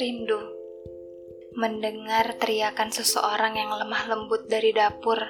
[0.00, 0.40] Rindu
[1.60, 5.20] mendengar teriakan seseorang yang lemah lembut dari dapur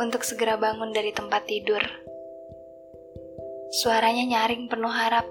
[0.00, 1.84] untuk segera bangun dari tempat tidur.
[3.84, 5.28] Suaranya nyaring penuh harap.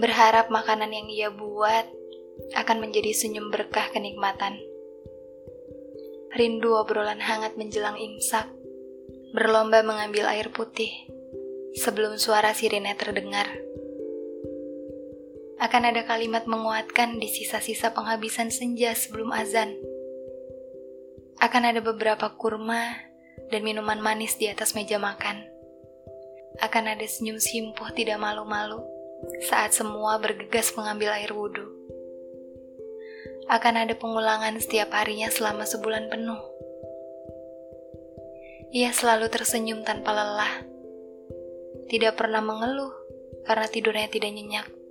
[0.00, 1.84] Berharap makanan yang ia buat
[2.56, 4.56] akan menjadi senyum berkah kenikmatan.
[6.32, 8.48] Rindu obrolan hangat menjelang imsak,
[9.36, 10.88] berlomba mengambil air putih
[11.76, 13.71] sebelum suara sirine terdengar.
[15.62, 19.78] Akan ada kalimat menguatkan di sisa-sisa penghabisan senja sebelum azan.
[21.38, 22.98] Akan ada beberapa kurma
[23.46, 25.46] dan minuman manis di atas meja makan.
[26.58, 28.82] Akan ada senyum simpuh tidak malu-malu
[29.46, 31.70] saat semua bergegas mengambil air wudhu.
[33.46, 36.42] Akan ada pengulangan setiap harinya selama sebulan penuh.
[38.74, 40.66] Ia selalu tersenyum tanpa lelah.
[41.86, 42.90] Tidak pernah mengeluh
[43.46, 44.81] karena tidurnya tidak nyenyak.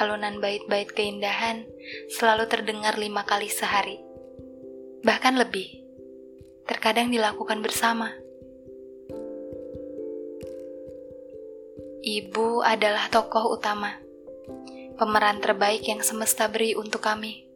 [0.00, 1.68] Alunan bait-bait keindahan
[2.08, 4.00] selalu terdengar lima kali sehari.
[5.04, 5.82] Bahkan lebih.
[6.64, 8.14] Terkadang dilakukan bersama.
[12.02, 13.94] Ibu adalah tokoh utama,
[14.98, 17.46] pemeran terbaik yang semesta beri untuk kami,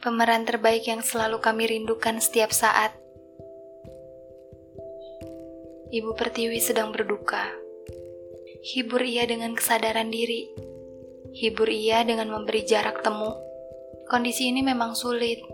[0.00, 2.96] pemeran terbaik yang selalu kami rindukan setiap saat.
[5.92, 7.44] Ibu Pertiwi sedang berduka.
[8.64, 10.48] Hibur ia dengan kesadaran diri.
[11.36, 13.36] Hibur ia dengan memberi jarak temu.
[14.08, 15.44] Kondisi ini memang sulit.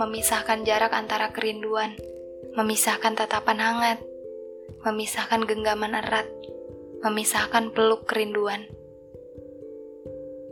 [0.00, 1.92] Memisahkan jarak antara kerinduan,
[2.56, 3.98] memisahkan tatapan hangat,
[4.80, 6.24] memisahkan genggaman erat
[7.02, 8.62] memisahkan peluk kerinduan.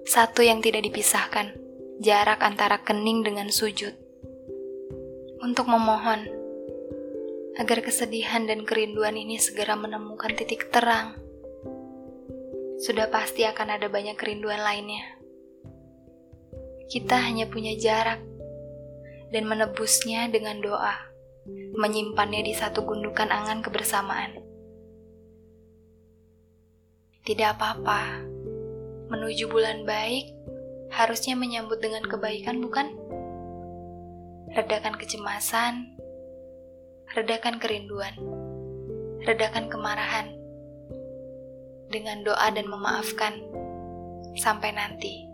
[0.03, 1.55] Satu yang tidak dipisahkan,
[2.03, 3.95] jarak antara kening dengan sujud.
[5.39, 6.27] Untuk memohon
[7.55, 11.15] agar kesedihan dan kerinduan ini segera menemukan titik terang.
[12.81, 15.05] Sudah pasti akan ada banyak kerinduan lainnya.
[16.89, 18.25] Kita hanya punya jarak
[19.29, 20.97] dan menebusnya dengan doa,
[21.77, 24.41] menyimpannya di satu gundukan angan kebersamaan.
[27.29, 28.25] Tidak apa-apa.
[29.13, 30.33] Menuju bulan baik,
[30.89, 32.97] harusnya menyambut dengan kebaikan, bukan?
[34.57, 36.01] Redakan kecemasan,
[37.13, 38.17] redakan kerinduan,
[39.29, 40.40] redakan kemarahan,
[41.91, 43.43] dengan doa dan memaafkan,
[44.39, 45.27] sampai nanti,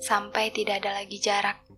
[0.00, 1.69] sampai tidak ada lagi jarak.